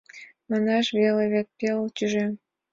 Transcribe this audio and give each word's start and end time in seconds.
Манаш 0.49 0.87
веле 0.99 1.23
вет— 1.33 1.47
пел 1.59 1.79
тӱжем! 1.95 2.31